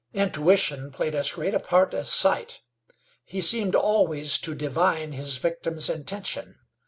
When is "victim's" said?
5.37-5.91